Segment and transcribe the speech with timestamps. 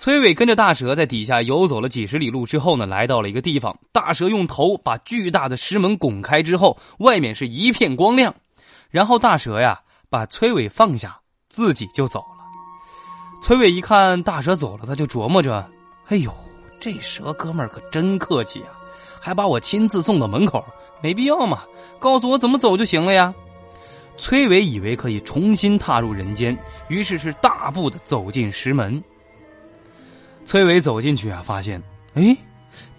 [0.00, 3.78] 崔伟跟着大蛇在底下游走了几十里路之后呢，来到了一个地方。
[3.92, 8.34] 大蛇用头把巨大的石门拱开之后，外面是一片光亮。
[8.88, 9.78] 然后大蛇呀，
[10.08, 12.46] 把崔伟放下，自己就走了。
[13.42, 15.70] 崔伟一看大蛇走了，他就琢磨着
[16.08, 16.32] ：“哎呦，
[16.80, 18.72] 这蛇哥们儿可真客气啊！”
[19.20, 20.64] 还把我亲自送到门口，
[21.02, 21.60] 没必要嘛，
[21.98, 23.34] 告诉我怎么走就行了呀。
[24.16, 26.56] 崔伟以为可以重新踏入人间，
[26.88, 29.02] 于是是大步的走进石门。
[30.50, 31.80] 崔伟走进去啊，发现，
[32.14, 32.36] 哎，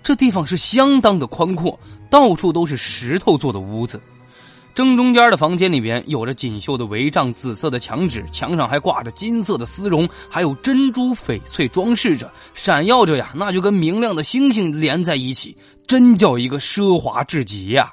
[0.02, 1.77] 这地方是相当的宽阔，
[2.09, 4.02] 到处都是石头做的屋子。
[4.73, 17.91] 正中间的房间里边有着锦绣的帷帐、紫色的墙纸，墙上还挂着金色的丝绒，还有珍珠翡翠装饰着，闪耀着呀，那就跟明亮的星星连在一起，真叫一个奢华至极呀！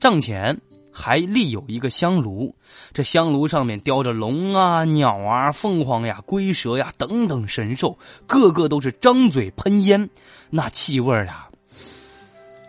[0.00, 0.60] 帐前
[0.98, 2.54] 还立有一个香炉，
[2.94, 10.08] 这香炉上面雕着龙啊、鸟啊、凤凰呀、龟蛇呀等等神兽，个个都是张嘴喷烟，
[10.48, 11.50] 那气味啊，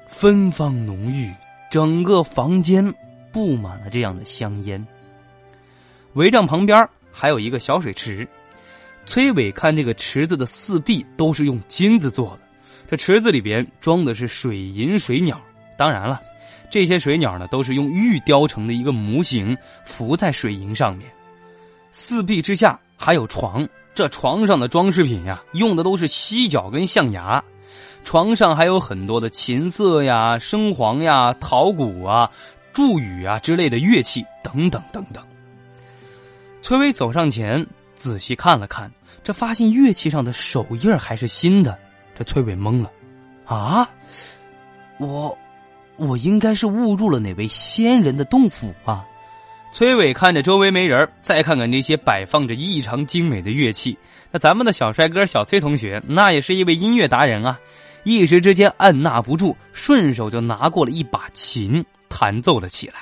[0.10, 1.34] 芬芳浓郁，
[1.72, 2.94] 整个房间。
[3.30, 4.84] 布满了这样的香烟。
[6.16, 8.28] 帷帐旁边还有一个小水池，
[9.06, 12.40] 崔伟看这个池子的四壁都是用金子做的，
[12.90, 15.40] 这池子里边装的是水银水鸟。
[15.78, 16.20] 当然了，
[16.70, 21.10] 这些水鸟呢都是用玉雕成的一个模型，浮在水银上面。
[21.92, 27.44] 四壁之下还有床，这床上的装饰品呀，用的都是犀角跟象牙。
[28.04, 32.30] 床上还有很多的琴瑟呀、笙簧呀、陶鼓啊。
[32.74, 35.26] 祝语啊之类的乐器等等等等。
[36.62, 37.66] 崔伟走上前
[37.96, 38.92] 仔细看了看，
[39.24, 41.76] 这发现乐器上的手印还是新的。
[42.16, 42.92] 这崔伟懵了，
[43.46, 43.90] 啊，
[45.00, 45.36] 我
[45.98, 49.06] 我应该是误入了哪位仙人的洞府吧？
[49.72, 53.98] 崔伟看着周围没人，再看看那些摆放着异常精美的乐器，
[54.32, 57.60] 那咱们的小帅哥小崔同学那也是一位音乐达人啊，
[58.04, 61.84] 一时之间按捺不住，顺手就拿过了一把琴。
[62.10, 62.94] 弹奏了起来，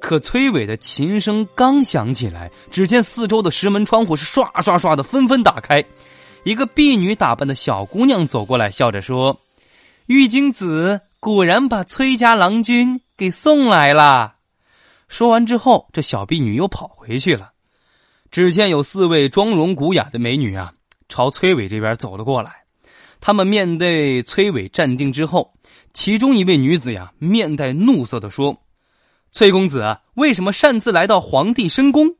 [0.00, 5.82] 可崔伟的琴声刚响起来，只见四周的石门窗户是唰唰唰的纷纷打开，
[6.46, 9.40] 一个婢女打扮的小姑娘走过来，笑着说
[10.06, 14.36] ：“玉京子果然把崔家郎君给送来了。”
[15.10, 17.50] 说完之后，这小婢女又跑回去了。
[18.30, 20.72] 只见有四位妆容古雅的美女啊，
[21.08, 22.62] 朝崔伟这边走了过来。
[23.20, 25.52] 他们面对崔伟站定之后，
[25.92, 28.62] 其中一位女子呀，面带怒色的说
[29.32, 32.14] ：“崔公子为什么擅自来到皇帝深宫？”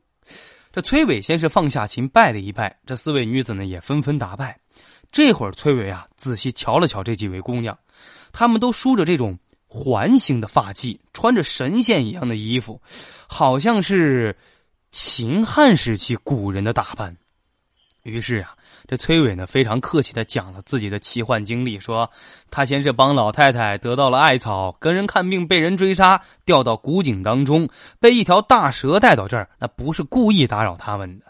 [0.77, 4.59] 这崔伟先是放下琴拜了一拜，这四位女子呢也纷纷答拜。
[5.11, 7.75] 这会儿崔伟啊仔细瞧了瞧这几位姑娘，
[8.31, 12.79] 她们都梳着这种环形的发髻，穿着神仙一样的衣服，
[13.27, 14.37] 好像是
[14.91, 17.17] 秦汉时期古人的打扮。
[18.07, 18.55] 于是啊，
[18.87, 22.09] 这崔伟呢非常客气的讲了自己的奇幻经历，说
[22.49, 27.67] 他先是帮老太太得到了艾草，跟人看病被人追杀，掉到古井当中，
[27.99, 31.25] 被一条大蛇带到这儿，那不是故意打扰他们的。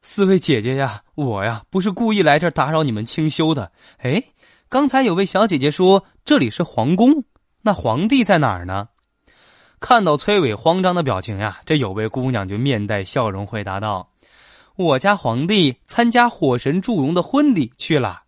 [0.00, 3.70] 四位姐姐呀，我呀不是故意来这儿打扰你们清修的。
[3.98, 4.22] 哎，
[4.68, 7.24] 刚才有位小姐姐说这里是皇宫，
[7.60, 8.88] 那皇帝在哪儿呢？
[9.78, 14.08] 看到崔伟慌张的表情呀，这有位姑娘就面带笑容回答道。
[14.76, 18.22] 我家皇帝参加火神祝融的婚礼去了。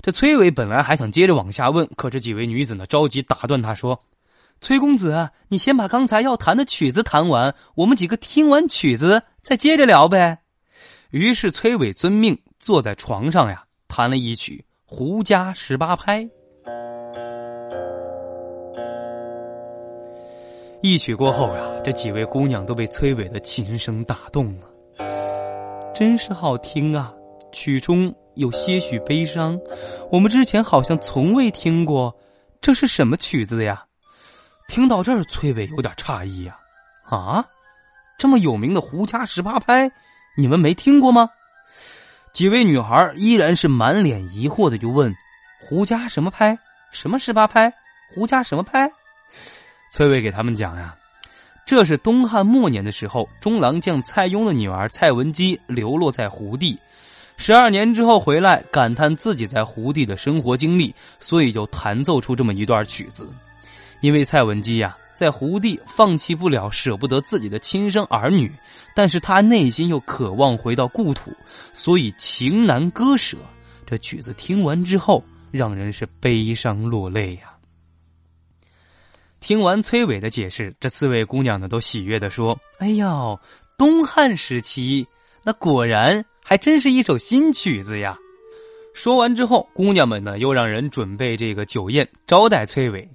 [0.00, 4.00] 这崔伟本来还想接着往下问，可这几位女子呢着急打断他说
[4.60, 10.38] ：“崔公子，你先把刚才要弹的曲子弹完，我们几个听完曲子再接着聊呗。”
[11.10, 16.24] 于是崔伟遵命，坐在床上呀，弹了一曲《胡笳十八拍》。
[20.82, 24.68] 一曲过后呀，这几位姑娘都被崔伟的琴声打动了。
[25.98, 27.10] 真是好听啊！
[27.52, 29.58] 曲中有些许悲伤，
[30.12, 32.14] 我们之前好像从未听过，
[32.60, 33.82] 这是什么曲子呀？
[34.68, 36.58] 听到这儿，崔伟有点诧异呀，
[37.02, 37.42] 啊，
[38.18, 39.88] 这么有名的《胡家十八拍》，
[40.36, 41.30] 你们没听过吗？
[42.30, 45.10] 几位女孩依然是满脸疑惑的，就问
[45.66, 46.58] ：“胡家什么拍？
[46.92, 47.72] 什么十八拍？
[48.14, 48.86] 胡家什么拍？”
[49.90, 50.94] 崔伟给他们讲呀。
[51.66, 56.78] 这是东汉末年的时候，中郎将蔡邕的女儿蔡文姬流落在胡地，
[57.36, 63.28] 十二年之后回来，感叹自己在胡地的生活经历，所以就弹奏出这么一段曲子。
[64.00, 68.52] 因为蔡文姬呀，在胡地放弃不了、舍不得自己的亲生儿女，
[68.94, 71.32] 但是他内心又渴望回到故土，
[71.72, 73.36] 所以情难割舍。
[73.84, 75.20] 这曲子听完之后，
[75.50, 77.55] 让人是悲伤落泪呀。
[79.46, 83.38] 听完崔伟的解释，这四位姑娘呢都喜悦的说：“哎呦，
[83.78, 85.06] 东汉时期，
[85.44, 88.18] 那果然还真是一首新曲子呀！”
[88.92, 93.08] 说完之后，姑娘们呢又让人准备这个酒宴招待崔伟。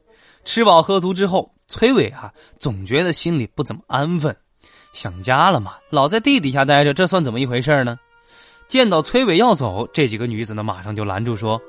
[0.46, 4.34] 吃饱喝足之后，崔伟啊总觉得心里不怎么安分，
[4.94, 8.00] 想家了嘛，老在地底下待着，这算怎么一回事呢？
[8.70, 11.62] 见到崔伟要走，这几个女子呢马上就拦住说。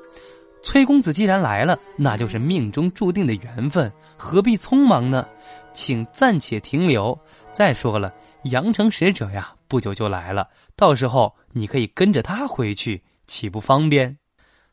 [0.63, 5.27] 崔公子既然来了，那就是命中注定的缘分，何必匆忙呢？
[5.73, 7.19] 请暂且停留。
[7.51, 8.11] 再说了，
[8.45, 14.17] 阳城使者呀，不久就来了，到时候你可以跟着他回去，岂不方便？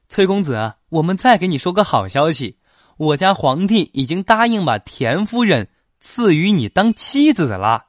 [0.09, 2.57] 崔公子，我们再给你说个好消息，
[2.97, 7.87] 我家皇帝已经答应把田夫人赐予你当妻子了。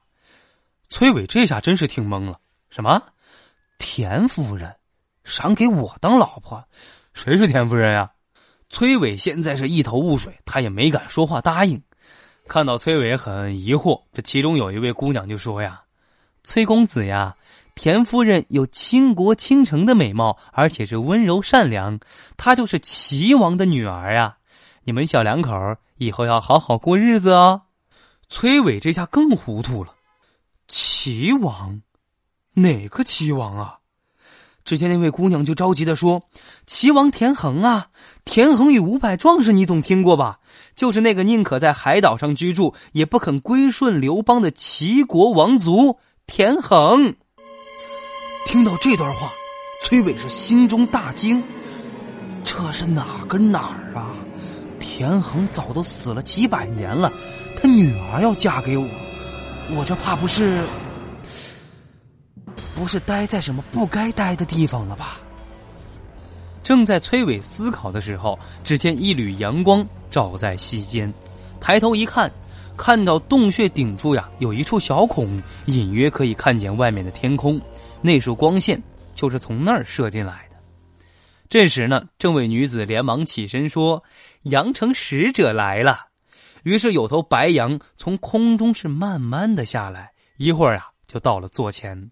[0.89, 2.39] 崔伟这下真是听懵了，
[2.69, 3.01] 什么？
[3.77, 4.75] 田夫人，
[5.23, 6.67] 赏给我当老婆？
[7.13, 8.11] 谁是田夫人呀？
[8.69, 11.81] 崔伟现在是一头雾水，他也没敢说话答应。
[12.47, 15.81] 看到崔伟很疑惑，这其中有一位姑娘就说：“呀，
[16.43, 17.35] 崔公子呀，
[17.75, 21.99] 田夫人有倾国倾城的美貌，而且是温柔善良，
[22.37, 24.37] 她就是齐王的女儿呀。
[24.83, 25.53] 你们小两口
[25.97, 27.63] 以后要好好过日子哦。”
[28.29, 29.93] 崔伟这下更糊涂了，
[30.69, 31.81] 齐王，
[32.53, 33.79] 哪个齐王啊？
[34.63, 36.23] 只见那位姑娘就着急的说
[36.67, 37.87] ：“齐王田横啊，
[38.25, 40.39] 田横与五百壮士，你总听过吧？
[40.75, 45.97] 就是那个宁可在海岛上居住，也不肯归顺刘邦的齐国王族
[46.27, 47.15] 田横。”
[48.45, 49.31] 听到这段话，
[49.83, 51.43] 崔伟是心中大惊
[52.43, 54.15] ：“这是哪跟哪儿啊？
[54.79, 57.11] 田横早都死了几百年了，
[57.55, 58.85] 他女儿要嫁给我，
[59.75, 60.63] 我这怕不是……”
[62.75, 65.19] 不是待在什么不该待的地方了吧？
[66.63, 71.11] 正在崔伟思考的时候，只见一缕阳光照在溪间，
[71.59, 72.31] 抬头一看，
[72.77, 77.59] 看到洞穴顶处呀有一处小孔，隐约可以看见外面的天空，
[78.01, 78.81] 那束光线
[79.15, 80.55] 就是从那儿射进来的。
[81.49, 84.03] 这时呢，这位女子连忙起身说
[84.43, 86.07] ：“羊城使者来了。”
[86.63, 92.11] 于是有头白羊从空中是慢慢的下来，一会儿啊就到了座前。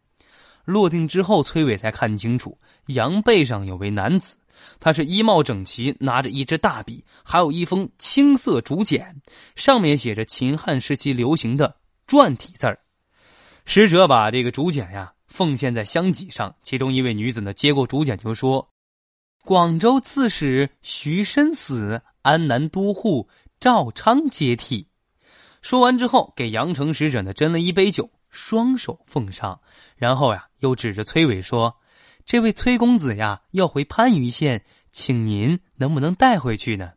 [0.69, 2.57] 落定之后，崔伟才看清楚，
[2.87, 4.37] 羊背上有位男子，
[4.79, 9.21] 他是衣帽整齐，拿着一支大笔，还有一封青色竹简，
[9.55, 11.75] 上面写着秦汉时期流行的
[12.07, 12.79] 篆体字儿。
[13.65, 18.69] 使者把这个竹简呀奉献在香几上，其中一位女子呢接过竹简就说
[19.45, 23.27] ：“广州刺史徐申死，安南都护
[23.59, 24.87] 赵昌接替。”
[25.61, 29.59] 说完之后，给阳城使者呢斟了一杯酒，双手奉上，
[29.95, 30.45] 然后呀。
[30.59, 31.77] 又指着崔伟说
[32.27, 36.91] ：“这位崔公子呀，要回番禺县，请您能不能带回去呢？”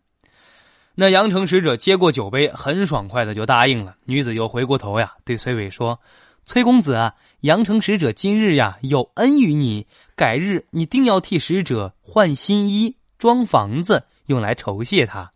[0.96, 3.96] 那阳城使者接过酒杯，很爽快的就答应了。
[4.04, 6.00] 女子又回过头呀，对崔伟说
[6.44, 9.86] ：“崔公子啊，阳城使者今日呀有恩于你，
[10.16, 15.30] 改日你定要替使者换新衣、装房子，用来酬谢他。”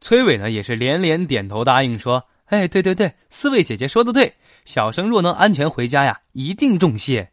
[0.00, 7.30] 崔伟呢也是连连点头答应说：“哎，对对对，四位姐姐说的对。”小生若能安全回家呀，一定重谢。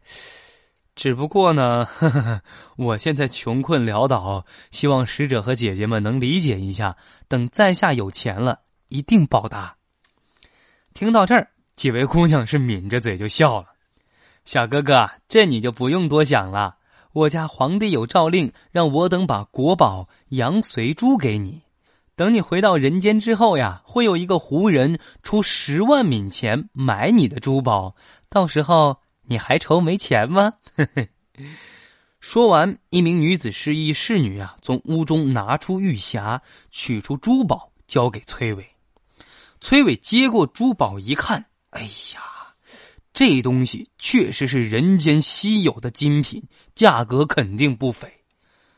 [0.94, 2.40] 只不过呢，呵 呵
[2.76, 6.96] 我现在穷困潦倒，希望使者和姐姐们能理解一下。
[7.28, 9.76] 等在下有钱了，一定报答。
[10.94, 13.66] 听到这儿，几位姑娘是抿着嘴就笑了。
[14.46, 16.76] 小哥哥，这你就不用多想了。
[17.12, 21.65] 我家皇帝有诏令，让我等把国宝羊髓珠给你。
[22.16, 27.94] 等你回到人间之后呀，会有一个胡人出十万冥钱买你的珠宝，
[28.30, 30.54] 到时候你还愁没钱吗？
[32.18, 38.66] 说完，一名女子示意侍女啊，从屋中拿出玉匣，取出珠宝交给崔伟。
[39.60, 41.82] 崔伟接过珠宝一看，哎
[42.14, 42.54] 呀，
[43.12, 46.42] 这东西确实是人间稀有的精品，
[46.74, 48.10] 价格肯定不菲。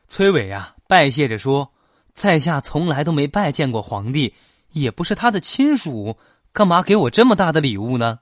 [0.09, 1.73] 崔伟啊，拜谢着说。
[2.19, 4.35] 在下从来都没拜见过皇帝，
[4.73, 6.19] 也不是他的亲属，
[6.53, 8.19] 干嘛给我这么大的礼物呢？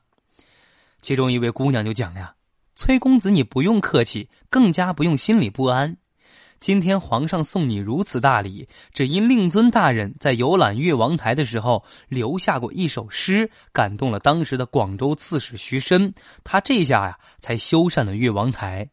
[1.00, 2.34] 其中一位姑娘就讲呀
[2.76, 5.96] ：“崔公子，你不用客气，更加不用心里不安。
[6.60, 16.12] 今天皇上送你如此大礼，只因令尊大人在游览越王台的时候留下过一首诗，感动了当时的广州刺史徐申，
[16.44, 18.90] 他这下呀才修缮了越王台。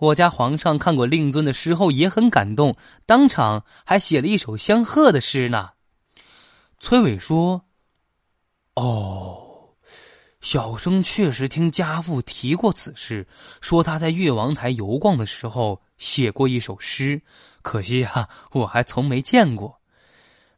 [0.00, 2.74] 我家皇上看过令尊的诗后也很感动，
[3.06, 5.70] 当场还写了一首相贺的诗呢。
[6.80, 7.66] 崔伟说
[8.74, 9.46] ：“哦。”
[10.40, 13.28] 小生确实听家父提过此事，
[13.60, 17.20] 说他在越王台游逛的时候写过一首诗，
[17.60, 19.80] 可惜啊，我还从没见过。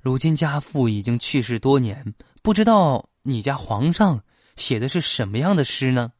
[0.00, 4.22] 如今家父已经去世多年，不知道你家皇上
[4.54, 6.12] 写的是什么样的诗呢？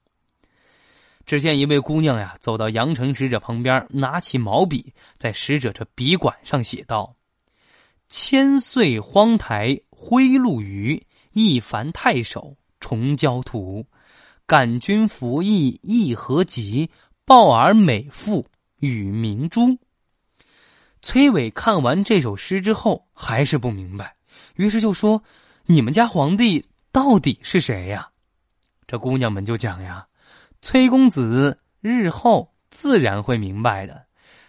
[1.24, 7.14] 只见一位姑娘呀，走到阳城使者旁边，拿起毛笔，在使者这笔管上写道
[8.08, 13.86] ：“千岁荒台灰陆虞，一凡太守。”重交图，
[14.44, 16.90] 感君服役义何及？
[17.24, 18.44] 报儿美妇
[18.80, 19.78] 与明珠。
[21.00, 24.16] 崔伟看完这首诗之后，还是不明白，
[24.56, 25.22] 于是就说
[25.66, 28.10] ：“你们家皇帝到底是谁呀？”
[28.88, 30.04] 这姑娘们就讲呀
[30.62, 34.04] ：“崔公子日后自然会明白的。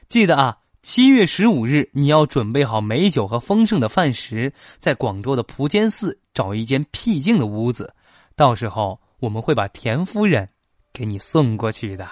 [0.07, 7.91] 记得啊，七月十五日你要准备好美酒和丰盛的饭食，在广州的蒲坚寺找一间僻静的屋子。”
[8.37, 10.47] 到时候我们会把田夫人
[10.93, 12.07] 给你送过去的。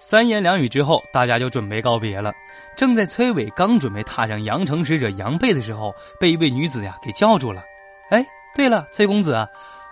[0.00, 2.32] 三言两语之后，大家就准备告别了。
[2.76, 7.62] 正在崔伟刚准备踏上阳城使者杨背的时候，被一位女子呀给叫住了。
[8.10, 9.48] 哎，对了，崔公子啊，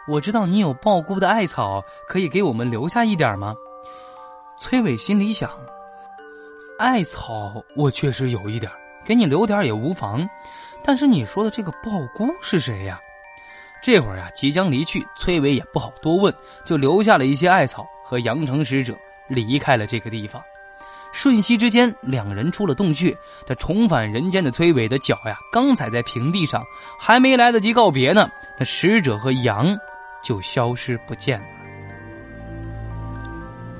[0.07, 3.55] 我知道你有鲍菇的艾草，可以给我们留下一点吗？
[4.59, 5.51] 崔伟心里想，
[6.79, 8.71] 艾草我确实有一点，
[9.05, 10.29] 给你留点也无妨。
[10.85, 13.01] 但是你说的这个鲍菇是谁呀？
[13.83, 16.33] 这会儿啊，即将离去，崔伟也不好多问，
[16.65, 18.95] 就留下了一些艾草和阳城使者
[19.29, 20.43] 离开了这个地方。
[21.13, 23.17] 瞬息之间，两人出了洞穴。
[23.47, 26.65] 这重返人间的崔伟的脚呀，刚踩在平地上，
[26.99, 29.79] 还没来得及告别呢，那使者和羊
[30.25, 31.47] 就消失不见了。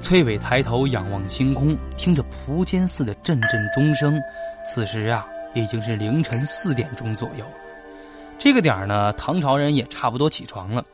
[0.01, 4.21] 崔伟抬头仰望星空，听着蒲间寺的阵阵钟声。
[4.67, 7.45] 此时啊，已经是凌晨四点钟左右。
[8.39, 10.85] 这个点儿呢，唐朝人也差不多起床了，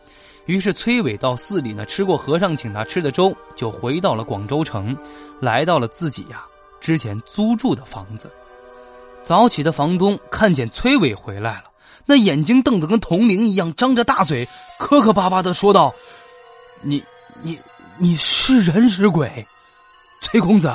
[0.47, 4.97] 于是崔伟到寺里呢吃过和尚请他吃的粥，就回到了广州城，
[5.41, 6.45] 来到了自己呀
[6.81, 8.31] 之前租住的房子。
[9.23, 11.70] 早起的房东看见崔伟回来了，
[12.11, 14.49] 那眼睛瞪得跟铜铃一样，张着大嘴，
[14.81, 15.95] 磕磕巴巴的说道
[16.83, 17.05] ：“你
[17.41, 17.57] 你
[17.99, 19.47] 你是人是鬼？
[20.21, 20.75] 崔公子，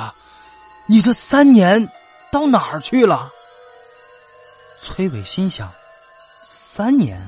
[0.86, 1.92] 你这三年
[2.32, 3.30] 到哪儿去了？”
[4.80, 5.70] 崔伟心想。
[6.40, 7.20] 三年，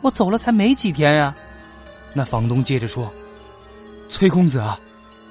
[0.00, 1.34] 我走了才没几天呀。
[2.14, 3.12] 那房东接着说
[4.08, 4.80] ：“崔公子啊，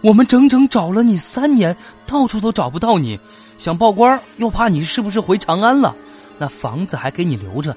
[0.01, 1.75] 我们整整找了你三年，
[2.05, 3.19] 到处都找不到你，
[3.57, 5.95] 想报官又怕你是不是回长安了。
[6.37, 7.75] 那房子还给你留着，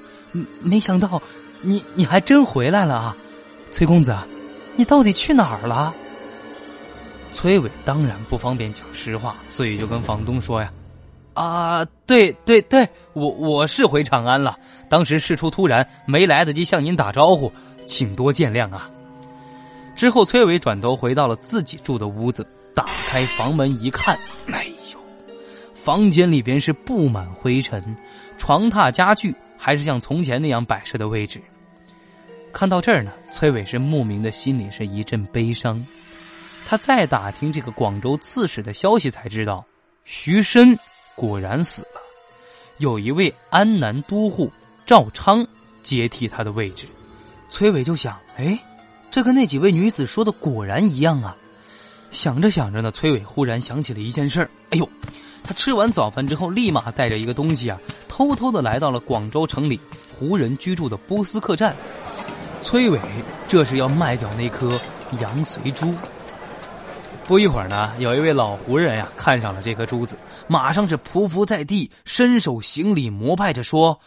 [0.60, 1.20] 没想到
[1.62, 3.16] 你你还真回来了啊！
[3.70, 4.16] 崔公子，
[4.76, 5.94] 你到底去哪儿了？”
[7.32, 10.72] 崔伟当然不方便讲实话，所以就跟房东说呀。
[11.34, 14.58] 啊，对对对，我我是回长安了。
[14.88, 17.52] 当时事出突然，没来得及向您打招呼，
[17.86, 18.90] 请多见谅啊。
[19.94, 24.18] 之后，崔伟转头回到了自己住的屋子，打开房门一看，
[24.50, 24.98] 哎呦，
[25.72, 27.96] 房间里边是布满灰尘，
[28.40, 31.38] 床榻家具还是像从前那样摆设的位置。
[32.54, 35.84] 看到这儿呢，崔伟是莫名的心里是一阵悲伤。
[36.66, 39.62] 他再打听这个广州刺史的消息，才知道
[40.04, 40.76] 徐申。
[41.14, 42.00] 果然死了，
[42.78, 44.50] 有一位安南都护
[44.86, 45.46] 赵昌
[45.82, 46.86] 接替他的位置。
[47.50, 48.58] 崔伟就想：哎，
[49.10, 51.36] 这跟那几位女子说的果然一样啊！
[52.10, 54.50] 想着想着呢，崔伟忽然想起了一件事儿。
[54.70, 54.88] 哎呦，
[55.44, 57.78] 他吃完早饭之后，立马带着一个东西啊，
[58.20, 59.80] 偷偷的来到了广州城里
[60.14, 61.74] 胡人居住的波斯客栈。
[62.60, 63.00] 崔伟
[63.48, 64.78] 这是要卖掉那颗
[65.22, 65.94] 羊髓珠。
[67.24, 73.98] 不一会儿呢，有一位老胡人呀，看上了这颗珠子，马上是匍匐在地，伸手行礼膜拜着说：“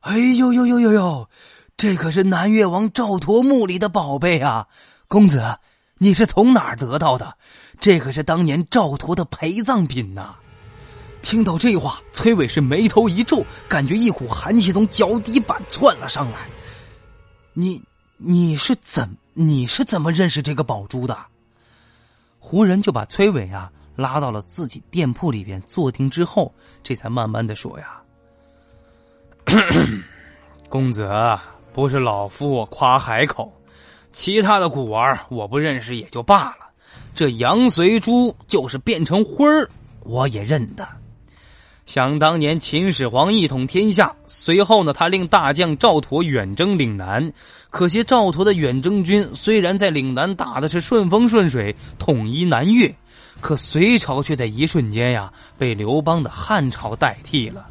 [0.00, 1.28] 哎呦呦呦呦呦，
[1.76, 4.66] 这可是南越王赵佗墓里的宝贝啊！
[5.08, 5.58] 公子，
[5.98, 7.36] 你是从哪儿得到的？
[7.78, 10.36] 这可是当年赵佗的陪葬品呐！”
[11.28, 16.48] 听到这话，崔伟是眉头一皱，感觉一股寒气从脚底板窜了上来。
[17.52, 17.82] 你
[18.16, 21.14] 你是怎你是怎么认识这个宝珠的？
[22.38, 26.50] 胡人就把崔伟啊拉到了自己店铺里边坐定之后，
[26.82, 28.00] 这才慢慢的说呀
[30.70, 31.10] ：“公子
[31.74, 33.52] 不是老夫我夸海口，
[34.12, 36.70] 其他的古玩我不认识也就罢了，
[37.14, 39.68] 这羊髓珠就是变成灰儿，
[40.04, 40.88] 我也认得。
[41.88, 47.32] 想当年秦始皇一统天下，随后呢，他令大将赵佗远征岭南。
[47.70, 52.94] 可惜赵佗的远征军虽然在岭南打的是顺风顺水，统一南越，
[53.40, 57.66] 可隋朝却在一瞬间呀被刘邦的汉朝代替了。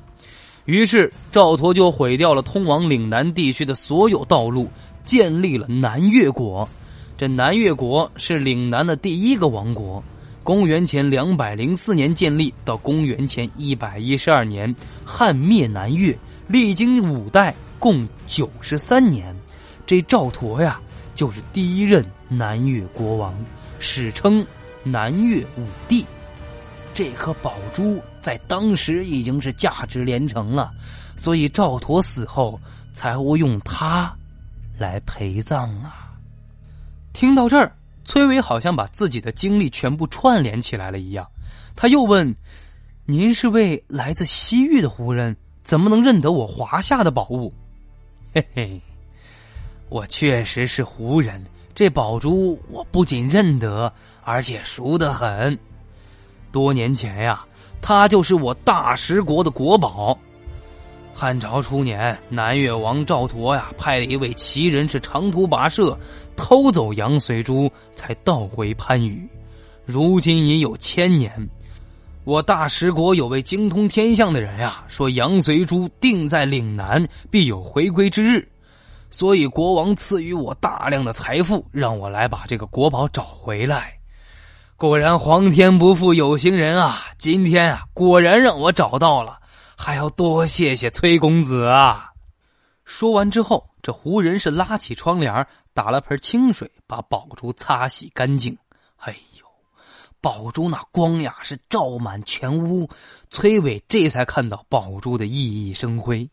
[0.65, 4.67] 于是赵佗就毁掉了通往岭南地区的所有道路，
[5.05, 6.67] 建立了南越国。
[7.19, 10.03] 这南越国是岭南的第一个王国。
[10.47, 14.73] 公元前两百零四年建立，到公元前一百一十二年，
[15.03, 19.35] 汉灭南越，历经五代，共九十三年。
[19.85, 20.79] 这赵佗呀，
[21.13, 23.35] 就是第一任南越国王，
[23.77, 24.47] 史称
[24.85, 26.05] 南越武帝。
[26.93, 30.71] 这颗宝珠在当时已经是价值连城了，
[31.17, 32.57] 所以赵佗死后
[32.93, 34.15] 才会用它
[34.77, 36.13] 来陪葬啊。
[37.11, 37.76] 听到这儿。
[38.07, 41.27] 崔伟好像把自己的经历全部串联起来了一样，
[41.75, 42.33] 他又问
[43.05, 47.53] ：“您是位来自西域的胡人，怎么能认得我华夏的宝物？”
[48.33, 48.81] 嘿嘿，
[49.89, 51.45] 我确实是胡人，
[51.75, 53.91] 这宝珠我不仅认得，
[54.23, 55.59] 而且熟得很。
[56.49, 57.45] 多年前呀，
[57.81, 60.17] 它就是我大食国的国宝。
[61.19, 65.97] 汉朝初年，南越王赵佗呀，派了一位奇人是长途跋涉，
[66.35, 69.27] 偷走杨随珠，才盗回番禺。
[69.83, 71.49] 如今已有千年，
[72.23, 78.47] 我大食国有位精通天象的人呀，说杨随珠定在岭南，必有回归之日。
[79.09, 83.91] 所以国王赐予我大量的财富，让我来把这个国宝找回来。
[84.75, 87.05] 果然，皇天不负有心人啊！
[87.17, 89.39] 今天啊，果然让我找到了。
[89.79, 92.11] 还要多谢谢崔公子啊！
[92.83, 98.57] 说完之后，这胡人是拉起窗帘，打了盆清水，把宝珠擦洗干净。
[98.97, 99.45] 哎呦，
[100.19, 102.89] 宝珠那光呀，是照满全屋。
[103.29, 106.27] 崔伟这才看到宝珠的熠熠生辉。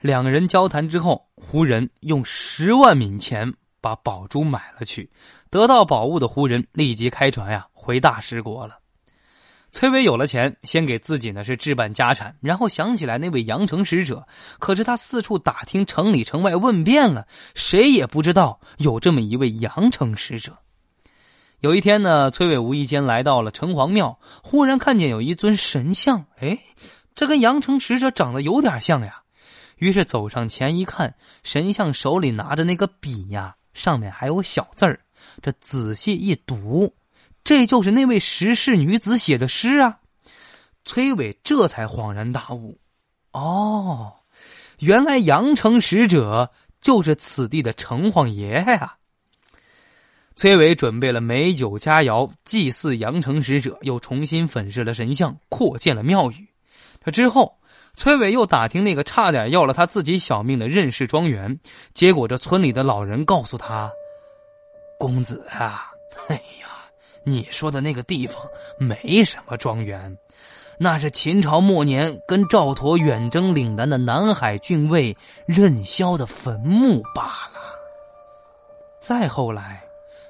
[0.00, 5.08] 两个人交谈之后，胡人用十万冥钱把宝珠买了去。
[5.50, 8.80] 得到宝物的胡人立即开船呀，回大食国了。
[9.72, 14.26] 崔伟有了钱，先给自己呢是置办家产，然后想起来那位阳城使者。
[14.58, 20.56] 可是他四处打听城里城外问遍了，谁也不知道有这么一位阳城使者。
[21.60, 26.58] 有一天呢，崔伟无意间来到了城隍庙，忽然看见有一尊神像，哎，
[27.14, 29.22] 这跟阳城使者长得有点像呀。
[29.76, 35.00] 于是走上前一看，神像手里拿着那个笔呀，上面还有小字儿。
[35.42, 36.94] 这仔细一读。
[37.46, 40.00] 这就是那位石氏女子写的诗啊！
[40.84, 42.80] 崔伟这才恍然大悟，
[43.30, 44.14] 哦，
[44.80, 48.96] 原来阳城使者就是此地的城隍爷呀！
[50.34, 56.48] 崔伟准备了美酒佳肴祭祀阳城使者，又重新粉饰了神像，扩建了庙宇。
[57.04, 57.60] 这之后，
[57.94, 61.60] 崔伟又打听那个差点要了他自己小命的任氏庄园，
[61.94, 63.92] 结果这村里的老人告诉他
[64.98, 65.92] ：“公子啊，
[66.26, 66.66] 哎呀。”
[67.28, 68.40] 你说的那个地方
[68.78, 70.16] 没什么庄园，
[70.78, 77.60] 那是秦朝末年跟赵佗远征岭南的南海郡尉任嚣的坟墓罢了。
[79.00, 79.82] 再后来，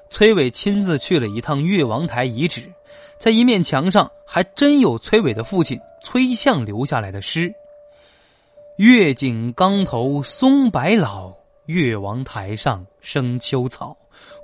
[0.09, 2.73] 崔伟亲自去了一趟越王台遗址，
[3.19, 7.53] 在一面墙上还真有崔伟的父亲崔相留下来的诗
[8.77, 11.31] ：“月井冈头松柏老，
[11.67, 13.95] 越王台上生秋草。”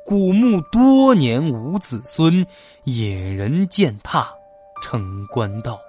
[0.05, 2.45] 古墓多年无子孙，
[2.83, 4.33] 野人践踏
[4.81, 5.79] 成官道。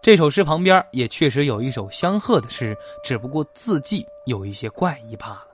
[0.00, 5.46] 这首诗旁边也确实有一首相贺的诗，只不过字迹有一些怪异罢了。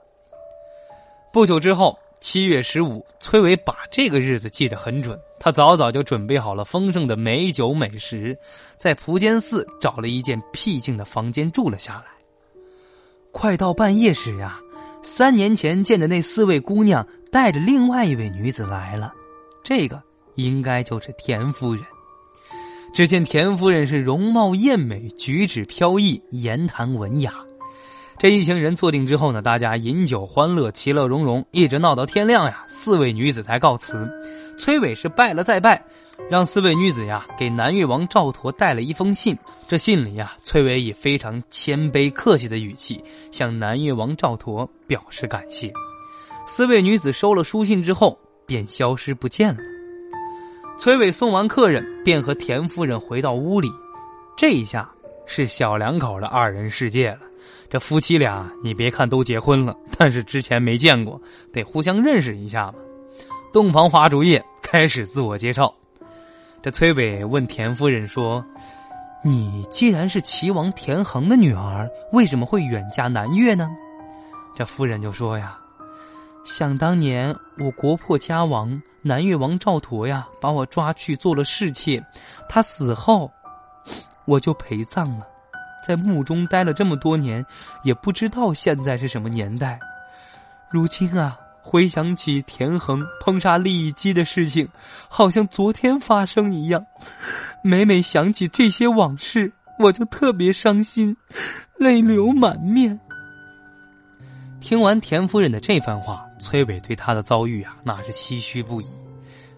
[1.33, 5.19] 不久之后，七月十五，崔伟把这个日子记得很准。
[5.39, 8.37] 他早早就准备好了丰盛的美酒美食，
[8.77, 12.05] 在蒲间寺找了一间僻静的房间住了下来。
[13.31, 14.59] 快到半夜时呀。
[15.03, 19.13] 三年前见的那四位姑娘带着另外一位女子来了，
[19.63, 20.03] 这个
[20.35, 21.81] 应该就是田夫人。
[22.93, 27.33] 只见田夫人是容貌艳美，举止飘逸，言谈文雅。
[28.19, 32.65] 这一行人坐定之后呢，大家饮酒欢乐，其乐融融，一直闹到天亮呀。
[32.67, 34.09] 四位女子才告辞。
[34.59, 35.81] 崔伟是拜了再拜，
[36.29, 39.37] 让四位女子呀给南越王赵佗带了一封信。
[39.69, 45.71] 这信里呀，崔伟以非常谦卑客气的语气向南越王赵佗表示感谢。
[46.45, 49.61] 四位女子收了书信之后，便消失不见了。
[50.77, 53.69] 崔伟送完客人，便和田夫人回到屋里。
[54.35, 54.89] 这一下
[55.25, 57.19] 是小两口的二人世界了。
[57.69, 61.21] 这夫妻俩，你别看都结婚了，但是之前没见过，
[61.53, 62.75] 得互相认识一下嘛。
[63.53, 65.73] 洞房花烛夜，开始自我介绍。
[66.61, 68.43] 这崔伟问田夫人说
[69.23, 73.69] ：“你既然是齐王田横的女儿，为什么会远嫁南越呢？”
[74.57, 75.57] 这夫人就说：“呀，
[76.43, 82.03] 想当年我国破家亡，南越王赵佗呀把我抓去做了侍妾，
[82.49, 83.31] 他死后，
[84.25, 85.27] 我就陪葬了。”
[85.85, 87.43] 在墓中待了这么多年，
[87.83, 89.79] 也不知道现在是什么年代。
[90.69, 94.69] 如今啊，回想起田横烹杀利益姬的事情，
[95.09, 96.85] 好像昨天发生一样。
[97.63, 101.17] 每每想起这些往事，我就特别伤心，
[101.79, 102.99] 泪流满面。
[104.59, 108.87] 听完田夫人的这番话，崔伟对他的遭遇啊，那是唏嘘不已。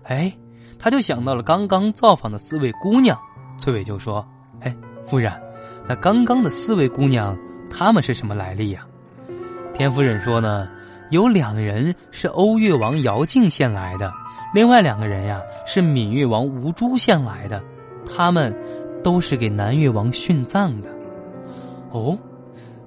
[0.04, 0.32] 哎，
[0.78, 3.17] 他就想到了刚刚造访的四位姑娘，
[3.58, 4.28] 崔伟就说
[4.60, 4.76] ：“哎，
[5.08, 5.32] 夫人。”
[5.88, 7.38] 那刚刚的四位姑娘，
[7.69, 8.86] 她们是什么来历呀？
[9.74, 10.69] 田夫人说呢，
[11.10, 14.13] 有两人是欧越王姚敬献来的，
[14.54, 17.63] 另外两个人呀是闽越王吴珠献来的，
[18.06, 18.54] 他们
[19.04, 20.89] 都是给南越王殉葬的。
[21.91, 22.17] 哦，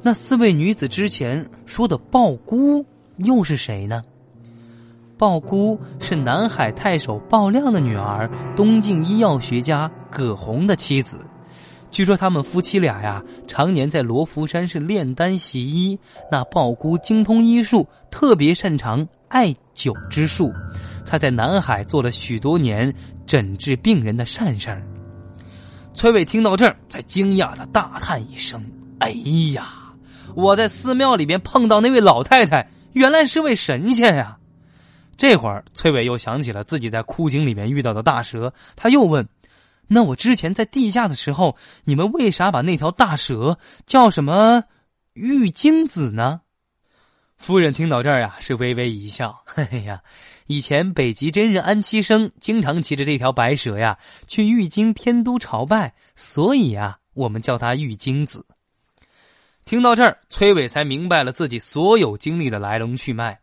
[0.03, 2.85] 那四位女子之前说的鲍姑
[3.19, 4.03] 又是谁呢？
[5.19, 11.19] 鲍姑是南海太守鲍亮的女儿，东晋医药学家葛洪的妻子。
[11.91, 15.99] 据说他们夫妻俩呀，常年在罗浮山是炼丹习医。
[16.31, 20.53] 那鲍姑精通医术，特别擅长艾灸之术。
[21.07, 22.93] 他在南海做了许多年
[23.27, 24.83] 诊治病人的善事儿。
[25.95, 28.63] 崔伟听到这儿，才惊讶的大叹一声
[29.01, 29.13] ：“哎
[29.55, 29.95] 呀，
[30.35, 34.39] 我在寺庙里边碰到那位老太太，原来是位神仙呀！”
[35.19, 39.29] 这会儿，崔伟又想起了自己在枯井里面遇到的大蛇，他又问。
[39.87, 44.65] 那我之前在地下的时候，你们为啥把那条大蛇叫什么
[45.13, 46.41] 玉京子呢？
[47.37, 49.43] 夫人听到这儿呀，是微微一笑。
[49.57, 50.01] 哎呀，
[50.47, 58.47] 以前北极真人安七生经常骑着这条白蛇呀去玉京天都朝拜，所以呀，我们叫他玉京子。
[59.67, 63.41] 听到这儿，崔伟才明白了自己所有经历的来龙去脉。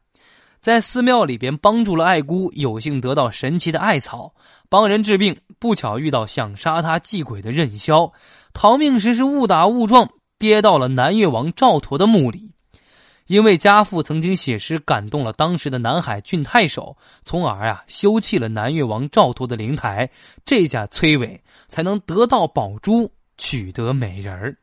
[0.61, 4.33] 在寺庙里边帮助了爱姑，有幸得到神奇的艾草，
[4.69, 5.37] 帮人治病。
[5.59, 8.13] 不巧遇到想杀他祭鬼的任嚣，
[8.53, 12.51] 逃命时是误打误撞跌到了南越王赵佗的墓里。
[13.27, 20.09] 因为家父曾经写诗感动了当时的南海郡太守，从而啊修葺了南越王赵佗的灵台。
[20.45, 24.57] 这下崔伟才能得到宝珠，取得美人儿。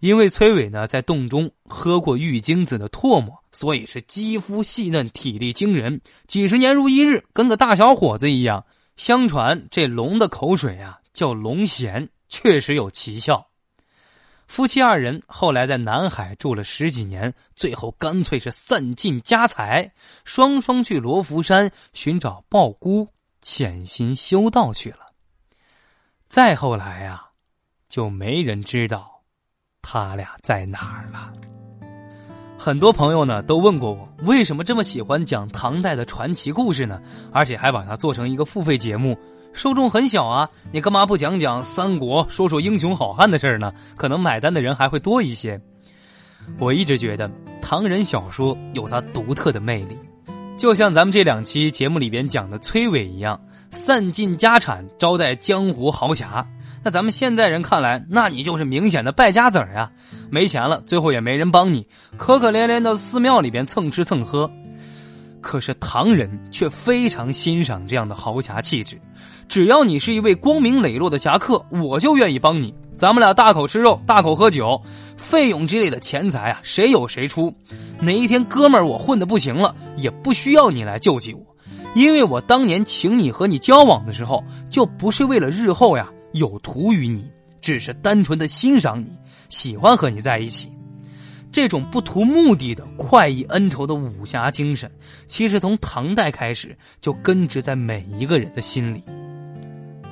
[0.00, 8.64] 因为崔伟呢在洞中喝过玉精子的唾沫，所以是肌肤细嫩、体力惊人，几十年如一日，跟个大小伙子一样。
[8.96, 13.48] 相传这龙的口水啊叫龙涎，确实有奇效。
[14.46, 19.92] 夫妻二人后来在南海住了十几年，最后干脆是散尽家财，
[20.24, 23.08] 双双去罗浮山寻找鲍姑，
[23.42, 25.00] 潜心修道去了。
[26.28, 27.30] 再后来啊，
[27.88, 29.15] 就没人知道。
[29.88, 31.32] 他俩在哪儿了？
[32.58, 37.00] 很多朋友呢都问过我，为什么这么喜欢讲唐代的传奇故事呢？
[37.32, 39.16] 而且还把它做成一个付费节目，
[39.52, 40.50] 受众很小啊！
[40.72, 43.72] 你干嘛不讲讲三国，说说英雄好汉的事儿呢？
[43.94, 45.60] 可能买单的人还会多一些。
[46.58, 47.30] 我一直觉得
[47.62, 49.96] 唐人小说有它独特的魅力，
[50.58, 56.44] 就像咱们这两期节目里边讲的崔伟一样，散尽家产招待江湖豪侠。
[56.86, 59.90] 那咱们现在人看来，那你就是明显的败家子儿啊！
[60.30, 61.84] 没钱了，最后也没人帮你，
[62.16, 64.48] 可可怜怜到寺庙里边蹭吃蹭喝。
[65.40, 69.00] 可是唐人却非常欣赏这样的豪侠气质，
[69.48, 72.72] 只要你是一位光明磊落的侠客，我就愿意帮你。
[72.96, 74.80] 咱们俩大口吃肉，大口喝酒，
[75.16, 77.52] 费用之类的钱财啊，谁有谁出。
[77.98, 81.44] 哪一天哥们儿我混的不行了，也不需要你来救济我，
[81.96, 86.08] 因为我当年请你和你交往的时候，就不是为了日后呀。
[86.32, 89.10] 有图于你，只是单纯的欣赏你，
[89.48, 90.70] 喜欢和你在一起。
[91.52, 94.90] 这种不图目的的快意恩仇的武侠精神，
[95.26, 99.02] 其实从唐代开始就根植在每一个人的心里。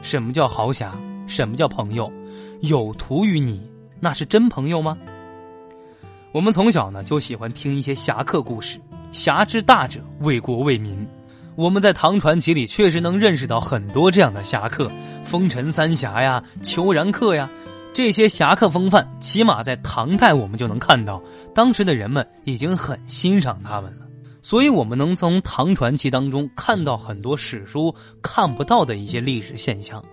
[0.03, 0.97] 什么叫豪侠？
[1.27, 2.11] 什么叫朋友？
[2.61, 3.61] 有图于你，
[4.01, 4.97] 那是真朋友吗？
[6.33, 8.81] 我们从小呢就喜欢听一些侠客故事，
[9.13, 11.07] 侠之大者，为国为民。
[11.57, 14.91] 我们在唐传奇里确实能认识到很多这样的侠客，
[15.23, 17.49] 风尘三侠呀、裘然客呀，
[17.93, 21.23] 这些侠客风范，起码在唐代我们就能看到，
[21.55, 24.07] 当时的人们已经很欣赏他们了。
[24.43, 30.05] 所以，我们能从唐传奇当中看到很多史书看不到的一些历史现象。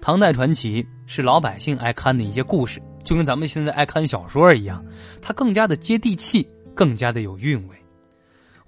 [0.00, 4.82] 唐代传奇是老百姓爱看的一些故事，就跟咱们现在爱看小说一样，
[5.20, 7.76] 它更加的接地气，更加的有韵味。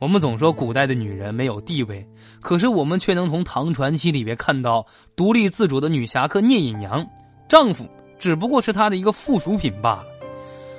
[0.03, 2.05] 我们总说古代的女人没有地位，
[2.41, 4.85] 可是我们却能从唐传奇里边看到
[5.15, 7.07] 独立自主的女侠客聂隐娘，
[7.49, 7.89] 丈夫
[8.19, 10.07] 只不过是她的一个附属品罢了。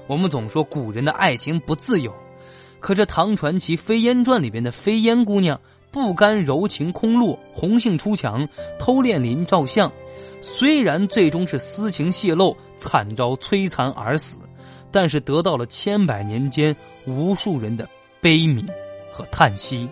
[0.07, 2.13] 我们总说古人的爱情不自由，
[2.81, 5.57] 可这唐传奇《飞燕传》里边的飞燕姑娘
[5.89, 8.45] 不甘柔情空落，红杏出墙，
[8.77, 9.89] 偷恋林照相，
[10.41, 14.41] 虽然最终是私情泄露，惨遭摧残而死，
[14.91, 17.87] 但是得到了千百年间无数人的
[18.19, 18.67] 悲悯
[19.13, 19.87] 和叹息。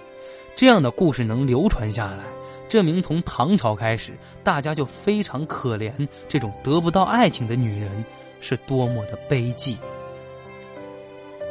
[0.56, 2.26] 这样的故事能流传下来，
[2.68, 5.94] 证明从唐朝开始，大家就非常可怜
[6.28, 8.04] 这种得不到爱情的女人
[8.42, 9.78] 是多么的悲寂。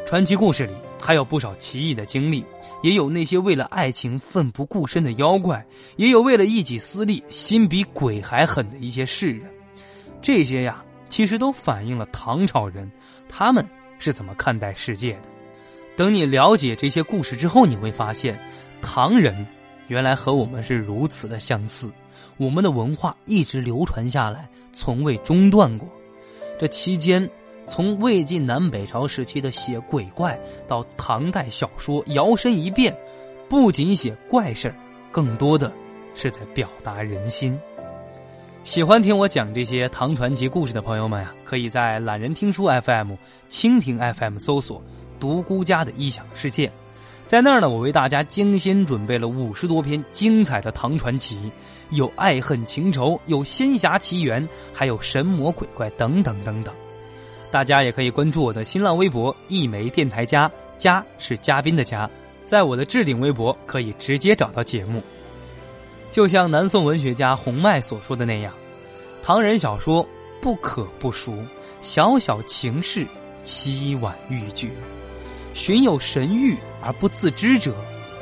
[0.05, 2.45] 传奇故事里还有不少奇异的经历，
[2.83, 5.65] 也有那些为了爱情奋不顾身的妖怪，
[5.97, 9.49] 也有为了一己私利心比鬼还狠的一些世人。
[10.21, 12.91] 这些呀，其实都反映了唐朝人
[13.29, 13.65] 他们
[13.99, 15.23] 是怎么看待世界的。
[16.01, 18.35] 等你了解这些故事之后，你会发现，
[18.81, 19.47] 唐人
[19.89, 21.91] 原来和我们是如此的相似，
[22.39, 25.87] 我们的文化一直流传下来，从未中断过。
[26.59, 27.29] 这期间。
[27.69, 32.97] 从魏晋南北朝时期的写鬼怪，到唐代小说摇身一变，
[33.49, 34.75] 不仅写怪事儿，
[35.13, 35.71] 更多的
[36.15, 37.57] 是在表达人心。
[38.65, 43.13] 喜欢听我讲这些唐传奇故事的朋友们啊，可以在懒人听书 FM、
[43.51, 44.83] 蜻蜓 FM 搜索
[45.21, 46.73] “独孤家的异想世界”，
[47.29, 51.39] 在那儿呢，我为大家精心准备了五十多篇精彩的唐传奇，
[51.91, 56.75] 有爱恨情仇，有仙侠奇缘，还有神魔鬼怪等等等等。
[57.53, 62.09] 大家也可以关注我的新浪微博“一枚电台家”，家是嘉宾的家，
[62.47, 65.03] 在我的置顶微博可以直接找到节目。
[66.11, 68.53] 就像南宋文学家洪迈所说的那样，
[69.23, 70.05] 唐人小说
[70.41, 71.33] 不可不熟，
[71.81, 73.07] 小小情事
[73.45, 74.69] 凄婉欲绝，
[75.53, 77.75] 寻有神谕而不自知者，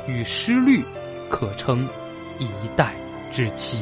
[0.07, 0.83] 与诗律
[1.29, 1.87] 可称
[2.39, 2.93] 一代
[3.31, 3.79] 之奇。